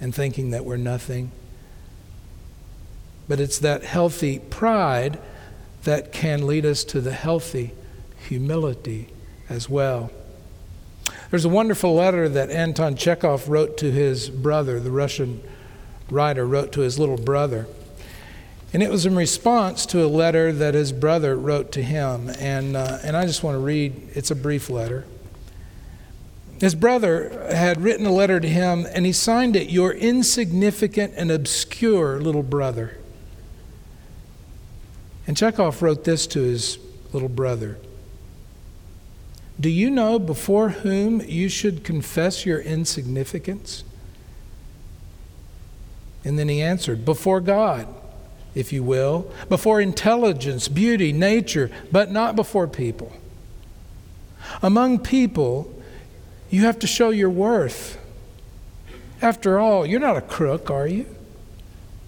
and 0.00 0.14
thinking 0.14 0.50
that 0.50 0.64
we're 0.64 0.76
nothing. 0.76 1.32
But 3.28 3.40
it's 3.40 3.58
that 3.60 3.84
healthy 3.84 4.38
pride 4.38 5.18
that 5.84 6.12
can 6.12 6.46
lead 6.46 6.66
us 6.66 6.84
to 6.84 7.00
the 7.00 7.12
healthy 7.12 7.72
humility 8.28 9.08
as 9.48 9.68
well. 9.68 10.10
There's 11.30 11.44
a 11.44 11.48
wonderful 11.48 11.94
letter 11.94 12.28
that 12.28 12.50
Anton 12.50 12.96
Chekhov 12.96 13.48
wrote 13.48 13.76
to 13.78 13.90
his 13.90 14.30
brother, 14.30 14.78
the 14.78 14.92
Russian 14.92 15.42
writer 16.08 16.46
wrote 16.46 16.72
to 16.72 16.82
his 16.82 16.98
little 16.98 17.16
brother. 17.16 17.66
And 18.72 18.82
it 18.82 18.90
was 18.90 19.06
in 19.06 19.16
response 19.16 19.86
to 19.86 20.04
a 20.04 20.06
letter 20.06 20.52
that 20.52 20.74
his 20.74 20.92
brother 20.92 21.36
wrote 21.36 21.72
to 21.72 21.82
him. 21.82 22.30
And, 22.38 22.76
uh, 22.76 22.98
and 23.02 23.16
I 23.16 23.26
just 23.26 23.42
want 23.42 23.56
to 23.56 23.58
read, 23.58 24.10
it's 24.14 24.30
a 24.30 24.36
brief 24.36 24.70
letter. 24.70 25.04
His 26.60 26.74
brother 26.74 27.48
had 27.50 27.80
written 27.80 28.06
a 28.06 28.12
letter 28.12 28.38
to 28.38 28.48
him, 28.48 28.86
and 28.94 29.04
he 29.04 29.12
signed 29.12 29.56
it, 29.56 29.68
Your 29.68 29.92
insignificant 29.92 31.14
and 31.16 31.30
obscure 31.30 32.20
little 32.20 32.42
brother. 32.42 32.98
And 35.26 35.36
Chekhov 35.36 35.82
wrote 35.82 36.04
this 36.04 36.26
to 36.28 36.40
his 36.40 36.78
little 37.12 37.28
brother 37.28 37.78
Do 39.58 39.70
you 39.70 39.90
know 39.90 40.18
before 40.18 40.70
whom 40.70 41.20
you 41.22 41.48
should 41.48 41.82
confess 41.82 42.44
your 42.44 42.60
insignificance? 42.60 43.84
And 46.24 46.38
then 46.38 46.48
he 46.48 46.60
answered, 46.60 47.04
Before 47.04 47.40
God, 47.40 47.86
if 48.54 48.72
you 48.72 48.82
will, 48.82 49.30
before 49.48 49.80
intelligence, 49.80 50.68
beauty, 50.68 51.12
nature, 51.12 51.70
but 51.90 52.10
not 52.10 52.36
before 52.36 52.66
people. 52.66 53.12
Among 54.62 54.98
people, 54.98 55.72
you 56.50 56.62
have 56.62 56.78
to 56.80 56.86
show 56.86 57.10
your 57.10 57.30
worth. 57.30 57.98
After 59.22 59.58
all, 59.58 59.86
you're 59.86 60.00
not 60.00 60.16
a 60.16 60.20
crook, 60.20 60.70
are 60.70 60.86
you? 60.86 61.06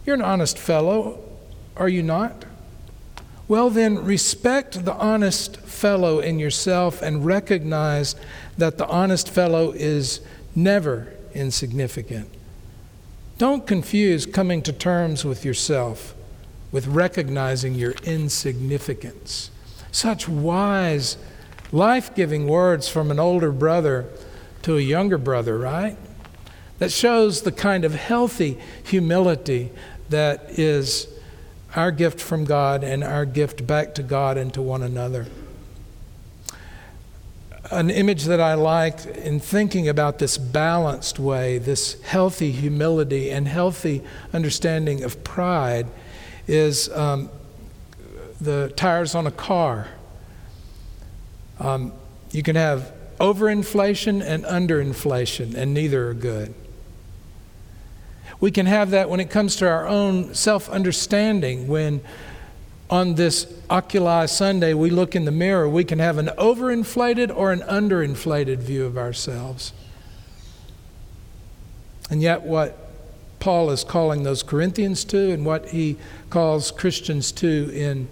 You're 0.04 0.14
an 0.14 0.22
honest 0.22 0.58
fellow, 0.58 1.22
are 1.76 1.88
you 1.88 2.02
not? 2.02 2.44
Well, 3.48 3.70
then, 3.70 4.04
respect 4.04 4.84
the 4.84 4.94
honest 4.94 5.56
fellow 5.56 6.20
in 6.20 6.38
yourself 6.38 7.00
and 7.00 7.24
recognize 7.24 8.14
that 8.58 8.76
the 8.76 8.86
honest 8.86 9.30
fellow 9.30 9.72
is 9.72 10.20
never 10.54 11.14
insignificant. 11.34 12.28
Don't 13.38 13.66
confuse 13.66 14.26
coming 14.26 14.60
to 14.62 14.72
terms 14.72 15.24
with 15.24 15.44
yourself 15.44 16.14
with 16.70 16.86
recognizing 16.86 17.74
your 17.74 17.92
insignificance. 18.04 19.50
Such 19.90 20.28
wise, 20.28 21.16
life 21.72 22.14
giving 22.14 22.46
words 22.46 22.88
from 22.88 23.10
an 23.10 23.18
older 23.18 23.50
brother 23.50 24.06
to 24.62 24.76
a 24.76 24.80
younger 24.80 25.18
brother, 25.18 25.58
right? 25.58 25.96
That 26.78 26.92
shows 26.92 27.42
the 27.42 27.52
kind 27.52 27.84
of 27.84 27.94
healthy 27.94 28.58
humility 28.84 29.70
that 30.10 30.50
is 30.50 31.08
our 31.76 31.90
gift 31.90 32.20
from 32.20 32.44
God 32.44 32.82
and 32.82 33.04
our 33.04 33.24
gift 33.24 33.66
back 33.66 33.94
to 33.96 34.02
God 34.02 34.36
and 34.36 34.52
to 34.54 34.62
one 34.62 34.82
another. 34.82 35.26
An 37.70 37.90
image 37.90 38.24
that 38.24 38.40
I 38.40 38.54
like 38.54 39.04
in 39.04 39.40
thinking 39.40 39.88
about 39.88 40.18
this 40.18 40.38
balanced 40.38 41.18
way, 41.18 41.58
this 41.58 42.00
healthy 42.02 42.50
humility 42.50 43.30
and 43.30 43.46
healthy 43.46 44.02
understanding 44.32 45.04
of 45.04 45.22
pride, 45.22 45.86
is 46.46 46.88
um, 46.90 47.28
the 48.40 48.72
tires 48.74 49.14
on 49.14 49.26
a 49.26 49.30
car. 49.30 49.88
Um, 51.60 51.92
you 52.32 52.42
can 52.42 52.56
have 52.56 52.92
overinflation 53.20 54.22
and 54.24 54.44
underinflation, 54.44 55.54
and 55.54 55.74
neither 55.74 56.08
are 56.08 56.14
good. 56.14 56.54
We 58.40 58.50
can 58.50 58.66
have 58.66 58.90
that 58.90 59.10
when 59.10 59.20
it 59.20 59.30
comes 59.30 59.56
to 59.56 59.68
our 59.68 59.86
own 59.86 60.34
self 60.34 60.68
understanding. 60.68 61.66
When 61.66 62.00
on 62.90 63.14
this 63.14 63.52
Oculi 63.70 64.26
Sunday 64.28 64.74
we 64.74 64.90
look 64.90 65.14
in 65.16 65.24
the 65.24 65.32
mirror, 65.32 65.68
we 65.68 65.84
can 65.84 65.98
have 65.98 66.18
an 66.18 66.30
overinflated 66.38 67.34
or 67.34 67.52
an 67.52 67.60
underinflated 67.60 68.58
view 68.58 68.84
of 68.84 68.96
ourselves. 68.96 69.72
And 72.10 72.22
yet, 72.22 72.42
what 72.42 72.88
Paul 73.40 73.70
is 73.70 73.84
calling 73.84 74.22
those 74.22 74.42
Corinthians 74.42 75.04
to, 75.06 75.32
and 75.32 75.44
what 75.44 75.68
he 75.68 75.96
calls 76.30 76.70
Christians 76.70 77.32
to 77.32 77.70
in 77.74 78.08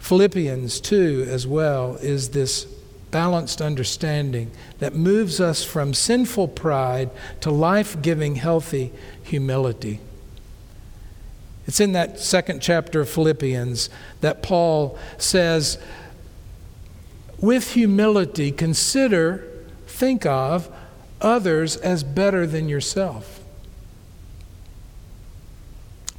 Philippians 0.00 0.80
2 0.80 1.26
as 1.28 1.46
well, 1.46 1.96
is 1.96 2.30
this 2.30 2.66
balanced 3.10 3.60
understanding 3.60 4.50
that 4.78 4.94
moves 4.94 5.40
us 5.40 5.64
from 5.64 5.94
sinful 5.94 6.48
pride 6.48 7.10
to 7.40 7.50
life 7.50 8.00
giving, 8.02 8.36
healthy 8.36 8.92
humility. 9.22 10.00
It's 11.66 11.80
in 11.80 11.92
that 11.92 12.18
second 12.18 12.60
chapter 12.60 13.02
of 13.02 13.10
Philippians 13.10 13.90
that 14.22 14.42
Paul 14.42 14.98
says, 15.18 15.78
with 17.40 17.72
humility, 17.72 18.50
consider, 18.50 19.46
think 19.86 20.24
of 20.24 20.74
others 21.20 21.76
as 21.76 22.02
better 22.02 22.46
than 22.46 22.68
yourself. 22.68 23.37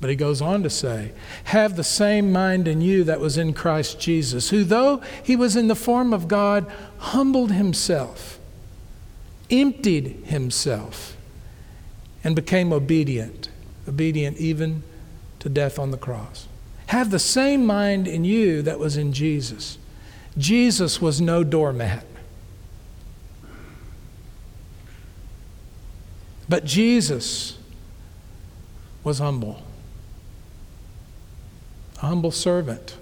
But 0.01 0.09
he 0.09 0.15
goes 0.15 0.41
on 0.41 0.63
to 0.63 0.69
say, 0.69 1.11
Have 1.45 1.75
the 1.75 1.83
same 1.83 2.31
mind 2.31 2.67
in 2.67 2.79
you 2.81 3.03
that 3.03 3.19
was 3.19 3.37
in 3.37 3.53
Christ 3.53 3.99
Jesus, 3.99 4.49
who, 4.49 4.63
though 4.63 5.01
he 5.23 5.35
was 5.35 5.55
in 5.55 5.67
the 5.67 5.75
form 5.75 6.13
of 6.13 6.27
God, 6.27 6.71
humbled 6.99 7.51
himself, 7.51 8.39
emptied 9.51 10.23
himself, 10.25 11.17
and 12.23 12.35
became 12.35 12.71
obedient, 12.71 13.49
obedient 13.87 14.37
even 14.37 14.83
to 15.39 15.49
death 15.49 15.77
on 15.77 15.91
the 15.91 15.97
cross. 15.97 16.47
Have 16.87 17.11
the 17.11 17.19
same 17.19 17.65
mind 17.65 18.07
in 18.07 18.23
you 18.23 18.61
that 18.61 18.79
was 18.79 18.95
in 18.95 19.11
Jesus. 19.11 19.77
Jesus 20.37 21.01
was 21.01 21.19
no 21.19 21.43
doormat. 21.43 22.05
But 26.47 26.65
Jesus 26.65 27.57
was 29.03 29.19
humble 29.19 29.61
a 32.01 32.07
humble 32.07 32.31
servant. 32.31 32.97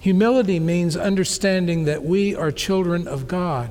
Humility 0.00 0.60
means 0.60 0.96
understanding 0.96 1.84
that 1.84 2.04
we 2.04 2.34
are 2.34 2.50
children 2.50 3.08
of 3.08 3.26
God. 3.28 3.70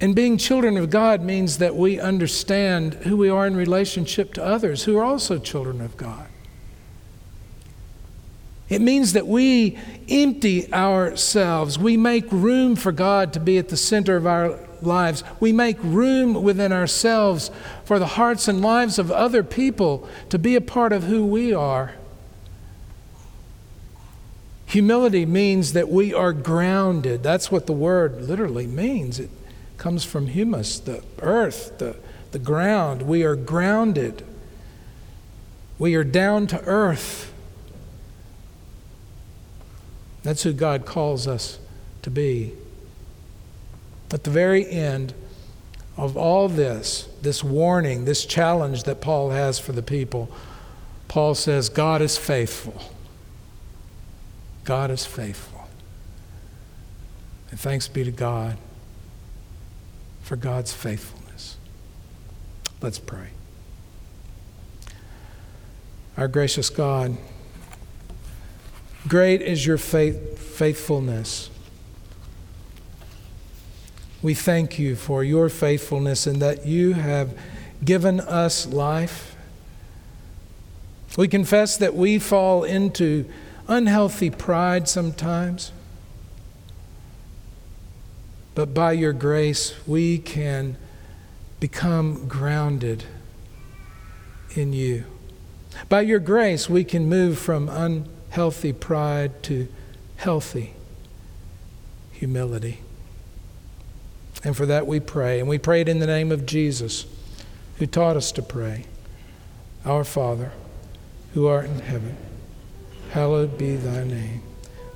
And 0.00 0.14
being 0.14 0.36
children 0.36 0.76
of 0.76 0.90
God 0.90 1.22
means 1.22 1.58
that 1.58 1.74
we 1.74 1.98
understand 1.98 2.94
who 2.94 3.16
we 3.16 3.28
are 3.28 3.46
in 3.46 3.56
relationship 3.56 4.34
to 4.34 4.44
others 4.44 4.84
who 4.84 4.98
are 4.98 5.04
also 5.04 5.38
children 5.38 5.80
of 5.80 5.96
God. 5.96 6.28
It 8.68 8.80
means 8.80 9.12
that 9.14 9.26
we 9.26 9.78
empty 10.08 10.72
ourselves. 10.72 11.78
We 11.78 11.96
make 11.96 12.30
room 12.30 12.76
for 12.76 12.92
God 12.92 13.32
to 13.34 13.40
be 13.40 13.58
at 13.58 13.68
the 13.68 13.76
center 13.76 14.16
of 14.16 14.26
our 14.26 14.58
lives. 14.82 15.22
We 15.40 15.52
make 15.52 15.78
room 15.82 16.42
within 16.42 16.72
ourselves 16.72 17.50
for 17.84 17.98
the 17.98 18.06
hearts 18.06 18.48
and 18.48 18.60
lives 18.60 18.98
of 18.98 19.10
other 19.10 19.42
people 19.42 20.08
to 20.30 20.38
be 20.38 20.56
a 20.56 20.60
part 20.60 20.92
of 20.92 21.04
who 21.04 21.24
we 21.24 21.52
are. 21.52 21.94
Humility 24.66 25.24
means 25.24 25.74
that 25.74 25.88
we 25.88 26.12
are 26.12 26.32
grounded. 26.32 27.22
That's 27.22 27.50
what 27.52 27.66
the 27.66 27.72
word 27.72 28.22
literally 28.22 28.66
means. 28.66 29.20
It 29.20 29.30
comes 29.78 30.04
from 30.04 30.26
humus, 30.26 30.80
the 30.80 31.04
earth, 31.20 31.78
the, 31.78 31.96
the 32.32 32.38
ground. 32.38 33.02
We 33.02 33.22
are 33.22 33.36
grounded. 33.36 34.24
We 35.78 35.94
are 35.94 36.04
down 36.04 36.46
to 36.48 36.60
earth. 36.64 37.32
That's 40.24 40.42
who 40.42 40.52
God 40.52 40.84
calls 40.84 41.28
us 41.28 41.60
to 42.02 42.10
be. 42.10 42.52
At 44.12 44.24
the 44.24 44.30
very 44.30 44.68
end 44.68 45.14
of 45.96 46.16
all 46.16 46.48
this, 46.48 47.08
this 47.22 47.42
warning, 47.42 48.04
this 48.04 48.24
challenge 48.24 48.84
that 48.84 49.00
Paul 49.00 49.30
has 49.30 49.58
for 49.58 49.72
the 49.72 49.82
people, 49.82 50.30
Paul 51.08 51.34
says, 51.34 51.68
God 51.68 52.02
is 52.02 52.16
faithful. 52.18 52.80
God 54.64 54.90
is 54.90 55.06
faithful. 55.06 55.68
And 57.50 57.58
thanks 57.58 57.88
be 57.88 58.04
to 58.04 58.10
God 58.10 58.58
for 60.22 60.36
God's 60.36 60.72
faithfulness. 60.72 61.56
Let's 62.80 62.98
pray. 62.98 63.28
Our 66.16 66.28
gracious 66.28 66.68
God, 66.68 67.16
great 69.06 69.40
is 69.40 69.66
your 69.66 69.78
faith, 69.78 70.38
faithfulness. 70.38 71.50
We 74.26 74.34
thank 74.34 74.76
you 74.76 74.96
for 74.96 75.22
your 75.22 75.48
faithfulness 75.48 76.26
and 76.26 76.42
that 76.42 76.66
you 76.66 76.94
have 76.94 77.38
given 77.84 78.18
us 78.18 78.66
life. 78.66 79.36
We 81.16 81.28
confess 81.28 81.76
that 81.76 81.94
we 81.94 82.18
fall 82.18 82.64
into 82.64 83.26
unhealthy 83.68 84.30
pride 84.30 84.88
sometimes. 84.88 85.70
But 88.56 88.74
by 88.74 88.94
your 88.94 89.12
grace, 89.12 89.74
we 89.86 90.18
can 90.18 90.76
become 91.60 92.26
grounded 92.26 93.04
in 94.56 94.72
you. 94.72 95.04
By 95.88 96.00
your 96.00 96.18
grace, 96.18 96.68
we 96.68 96.82
can 96.82 97.08
move 97.08 97.38
from 97.38 97.68
unhealthy 97.68 98.72
pride 98.72 99.44
to 99.44 99.68
healthy 100.16 100.74
humility. 102.10 102.80
And 104.44 104.56
for 104.56 104.66
that 104.66 104.86
we 104.86 105.00
pray. 105.00 105.40
And 105.40 105.48
we 105.48 105.58
pray 105.58 105.80
it 105.80 105.88
in 105.88 105.98
the 105.98 106.06
name 106.06 106.30
of 106.30 106.46
Jesus, 106.46 107.06
who 107.78 107.86
taught 107.86 108.16
us 108.16 108.32
to 108.32 108.42
pray 108.42 108.84
Our 109.84 110.04
Father, 110.04 110.52
who 111.34 111.46
art 111.46 111.66
in 111.66 111.80
heaven, 111.80 112.16
hallowed 113.10 113.58
be 113.58 113.76
thy 113.76 114.04
name. 114.04 114.42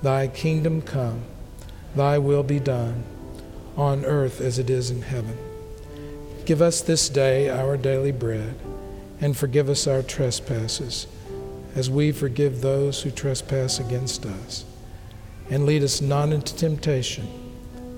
Thy 0.03 0.29
kingdom 0.29 0.81
come, 0.81 1.25
Thy 1.95 2.19
will 2.19 2.43
be 2.43 2.61
done 2.61 3.05
on 3.77 4.05
earth 4.05 4.41
as 4.41 4.59
it 4.59 4.71
is 4.71 4.91
in 4.91 5.03
heaven. 5.03 5.37
Give 6.45 6.63
us 6.63 6.81
this 6.81 7.09
day 7.09 7.49
our 7.49 7.77
daily 7.77 8.13
bread, 8.13 8.55
and 9.21 9.37
forgive 9.37 9.69
us 9.69 9.87
our 9.87 10.03
trespasses, 10.03 11.07
as 11.75 11.91
we 11.91 12.13
forgive 12.13 12.61
those 12.61 13.03
who 13.03 13.11
trespass 13.11 13.79
against 13.79 14.25
us. 14.25 14.65
And 15.51 15.67
lead 15.67 15.83
us 15.83 16.01
not 16.01 16.31
into 16.31 16.55
temptation, 16.55 17.29